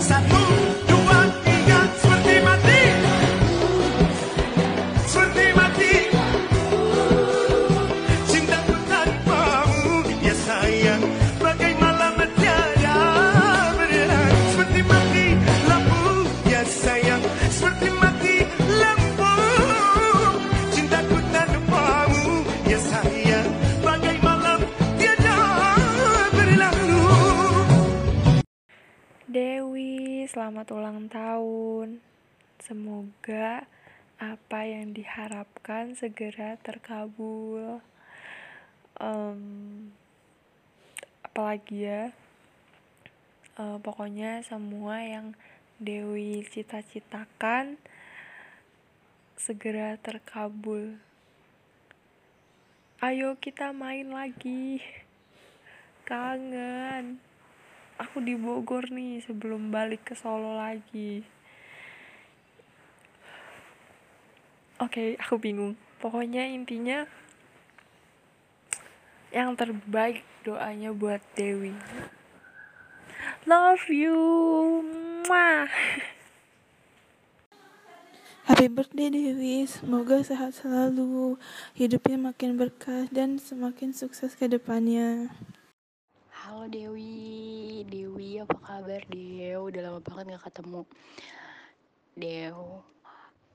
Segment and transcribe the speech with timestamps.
[0.00, 0.69] Saturno.
[30.30, 31.98] Selamat ulang tahun.
[32.62, 33.66] Semoga
[34.22, 37.82] apa yang diharapkan segera terkabul.
[39.02, 39.90] Em,
[41.26, 42.14] apalagi ya,
[43.60, 45.36] Eh, pokoknya semua yang
[45.76, 47.76] Dewi cita-citakan
[49.36, 50.96] segera terkabul.
[53.04, 54.80] Ayo kita main lagi.
[56.08, 57.20] Kangen
[58.00, 61.20] aku di Bogor nih sebelum balik ke Solo lagi.
[64.80, 65.76] Oke, aku bingung.
[66.00, 67.04] Pokoknya intinya
[69.28, 71.76] yang terbaik doanya buat Dewi.
[73.44, 74.16] Love you.
[75.28, 75.68] Mwah.
[78.48, 81.38] Happy birthday Dewi, semoga sehat selalu,
[81.78, 85.30] hidupnya makin berkah dan semakin sukses ke depannya.
[86.50, 89.70] Halo Dewi, Dewi apa kabar Dew?
[89.70, 90.82] Udah lama banget gak ketemu.
[92.18, 92.82] Dew,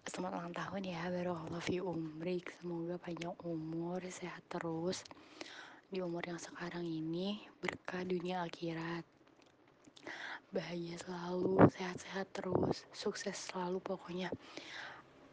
[0.08, 2.56] selamat ulang tahun ya, baru love you umrik.
[2.56, 5.04] Semoga panjang umur, sehat terus.
[5.92, 9.04] Di umur yang sekarang ini, berkah dunia akhirat.
[10.56, 14.32] Bahagia selalu, sehat-sehat terus, sukses selalu pokoknya.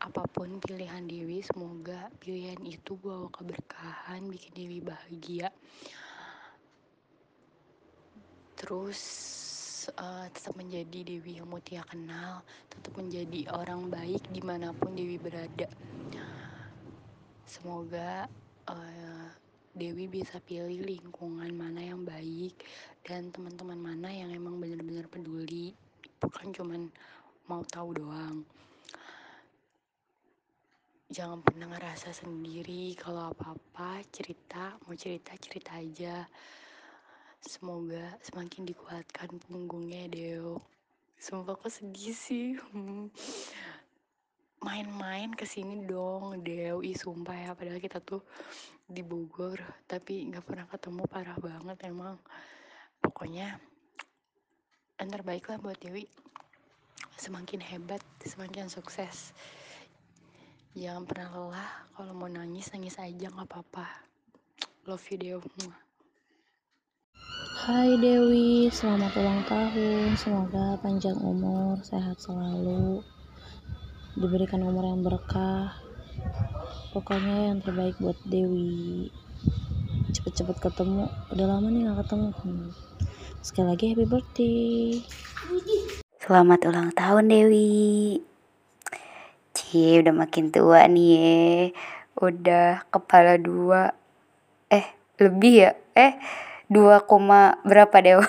[0.03, 5.55] Apa pun pilihan Dewi, semoga pilihan itu bawa keberkahan, bikin Dewi bahagia
[8.63, 9.01] terus
[9.91, 15.19] eh, tetap menjadi Dewi yang Mutia kenal tetap menjadi orang baik di mana pun Dewi
[15.19, 15.67] berada.
[17.43, 18.31] Semoga
[18.71, 19.29] eh,
[19.75, 22.55] Dewi bisa pilih lingkungan mana yang baik
[23.03, 25.75] dan teman-teman mana yang emang benar-benar peduli.
[26.23, 26.87] Bukan cuman
[27.51, 28.47] mau tahu doang.
[31.13, 36.25] Jangan pernah ngerasa sendiri kalau apa-apa cerita mau cerita cerita aja
[37.43, 40.63] Semoga semakin dikuatkan punggungnya Deo.
[41.19, 42.55] Sumpah kok sedih sih.
[44.67, 46.87] Main-main ke sini dong Deo.
[46.87, 48.23] Ih sumpah ya padahal kita tuh
[48.87, 49.59] di Bogor.
[49.91, 52.15] Tapi gak pernah ketemu parah banget emang.
[53.03, 53.59] Pokoknya
[55.03, 56.07] yang terbaik lah buat Dewi.
[57.19, 59.35] Semakin hebat, semakin sukses.
[60.79, 61.71] Jangan pernah lelah.
[61.99, 63.87] Kalau mau nangis, nangis aja gak apa-apa.
[64.87, 65.39] Love you Deo.
[67.63, 70.19] Hai Dewi, selamat ulang tahun.
[70.19, 73.07] Semoga panjang umur, sehat selalu,
[74.19, 75.71] diberikan umur yang berkah.
[76.91, 79.15] Pokoknya yang terbaik buat Dewi.
[80.11, 81.07] Cepet-cepet ketemu.
[81.07, 82.29] Udah lama nih gak ketemu.
[82.43, 82.69] Hmm.
[83.47, 84.99] Sekali lagi happy birthday.
[86.19, 88.19] Selamat ulang tahun Dewi.
[89.55, 91.31] Cie, udah makin tua nih ya.
[92.19, 93.95] Udah kepala dua.
[94.67, 95.71] Eh, lebih ya?
[95.95, 96.19] Eh,
[96.73, 98.21] dua koma berapa Dew?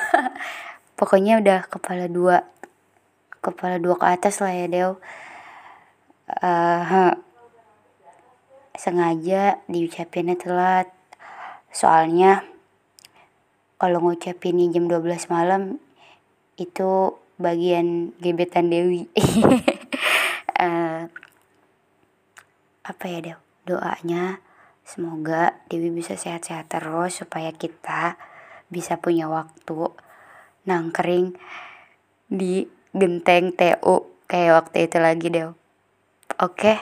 [1.00, 2.44] Pokoknya udah kepala dua.
[3.40, 4.92] Kepala dua ke atas lah ya Dew.
[6.28, 7.12] Eh,
[8.76, 10.92] sengaja diucapinnya telat.
[11.72, 12.44] Soalnya
[13.80, 15.82] kalau ngucapinnya jam 12 malam
[16.60, 19.08] itu bagian gebetan Dewi.
[20.64, 21.04] Eh,
[22.88, 23.40] apa ya Dew?
[23.68, 24.40] Doanya
[24.88, 28.16] semoga Dewi bisa sehat-sehat terus supaya kita
[28.68, 29.92] bisa punya waktu
[30.64, 31.36] nangkring
[32.30, 35.50] di genteng TU kayak waktu itu lagi Dew.
[36.40, 36.80] Oke,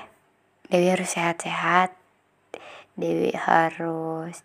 [0.72, 1.96] Dewi harus sehat-sehat.
[2.96, 4.44] Dewi harus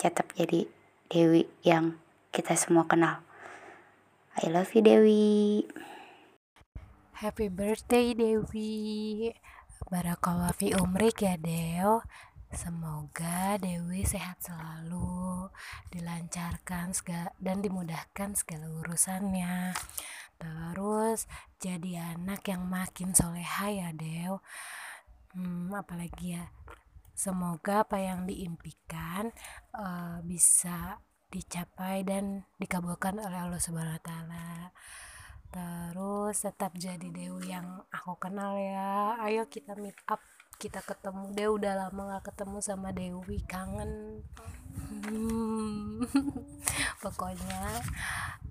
[0.00, 0.66] tetap jadi
[1.10, 2.00] Dewi yang
[2.32, 3.22] kita semua kenal.
[4.40, 5.68] I love you Dewi.
[7.22, 9.30] Happy birthday Dewi
[9.86, 12.02] Barakallah fi umrik ya Deo
[12.52, 15.48] Semoga Dewi sehat selalu
[15.88, 19.72] Dilancarkan segala, dan dimudahkan segala urusannya.
[20.36, 21.24] Terus
[21.56, 24.44] jadi anak yang makin soleha ya Deo
[25.32, 26.52] hmm, Apalagi ya?
[27.12, 29.30] Semoga apa yang diimpikan
[29.76, 30.98] uh, bisa
[31.32, 34.48] dicapai dan dikabulkan oleh Allah Subhanahu wa taala.
[35.52, 39.20] Terus tetap jadi Dewi yang aku kenal ya.
[39.20, 40.20] Ayo kita meet up
[40.62, 44.22] kita ketemu deh udah lama gak ketemu sama Dewi kangen.
[44.78, 46.06] Hmm.
[47.02, 47.82] pokoknya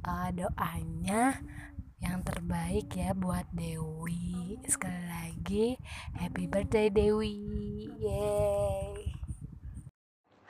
[0.04, 1.40] uh, doanya
[2.04, 4.60] yang ter terbaik ya buat Dewi.
[4.68, 5.80] Sekali lagi
[6.20, 7.40] happy birthday Dewi.
[7.96, 9.16] Yeay.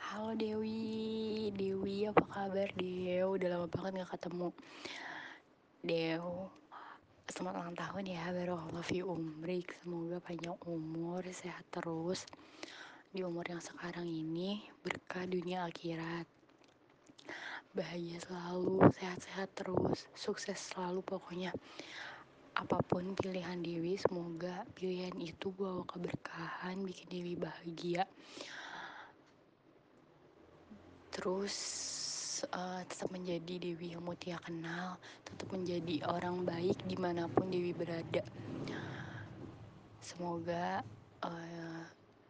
[0.02, 3.38] Halo Dewi, Dewi apa kabar Dew?
[3.38, 4.50] Udah lama banget gak ketemu.
[5.86, 6.26] Dew,
[7.30, 12.26] selamat ulang tahun ya baru Allah fi umrik Semoga panjang umur, sehat terus.
[13.14, 16.26] Di umur yang sekarang ini berkah dunia akhirat.
[17.78, 21.54] Bahagia selalu, sehat-sehat terus, sukses selalu pokoknya.
[22.58, 28.02] Apa pun pilihan Dewi, semoga pilihan itu bawa keberkahan, bikin Dewi bahagia.
[31.14, 31.54] Terus
[32.50, 37.70] uh, tetap menjadi Dewi yang Mutia kenal, tetap menjadi orang baik di mana pun Dewi
[37.70, 38.24] berada.
[40.02, 40.82] Semoga
[41.22, 41.82] uh,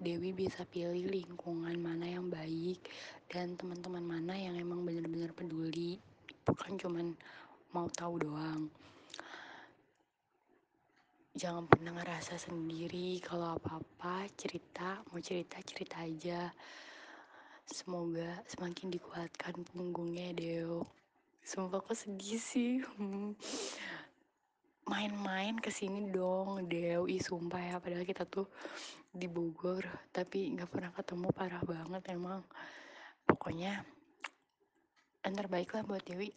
[0.02, 2.90] Dewi bisa pilih lingkungan mana yang baik
[3.32, 5.96] dan teman-teman mana yang emang benar-benar peduli,
[6.44, 7.06] bukan cuman
[7.72, 8.68] mau tahu doang.
[11.32, 16.52] Jangan pernah ngerasa sendiri kalau apa-apa cerita, mau cerita cerita aja
[17.70, 20.82] Semoga semakin dikuatkan punggungnya Deo.
[21.46, 22.82] Sumpah kok sedih sih.
[24.90, 27.06] Main-main ke sini dong Deo.
[27.06, 28.50] Ih sumpah ya padahal kita tuh
[29.14, 29.86] di Bogor.
[30.10, 32.42] Tapi gak pernah ketemu parah banget emang.
[33.22, 33.86] Pokoknya
[35.22, 36.34] yang terbaik lah buat Dewi.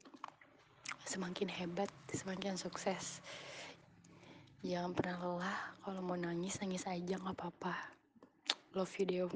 [1.10, 3.26] Semakin hebat, semakin sukses.
[4.62, 5.60] Jangan pernah lelah.
[5.82, 7.74] Kalau mau nangis, nangis aja gak apa-apa.
[8.78, 9.28] Love you Deo.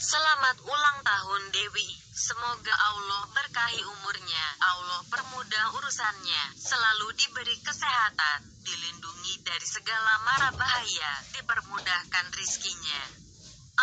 [0.00, 1.84] Selamat ulang tahun Dewi.
[2.08, 11.20] Semoga Allah berkahi umurnya, Allah permudah urusannya, selalu diberi kesehatan, dilindungi dari segala mara bahaya,
[11.36, 13.00] dipermudahkan rizkinya.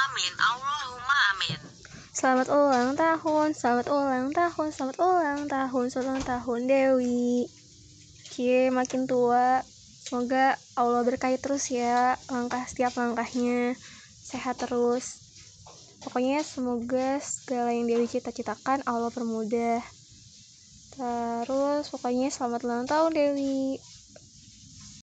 [0.09, 0.33] Amin.
[0.41, 1.61] Allahumma amin.
[2.09, 7.45] Selamat ulang tahun, selamat ulang tahun, selamat ulang tahun, selamat ulang tahun Dewi.
[8.33, 9.61] Cie, makin tua.
[10.01, 13.77] Semoga Allah berkahi terus ya langkah setiap langkahnya.
[14.25, 15.26] Sehat terus
[16.07, 19.83] pokoknya semoga segala yang Dewi cita-citakan Allah permudah.
[20.95, 23.75] Terus pokoknya selamat ulang tahun Dewi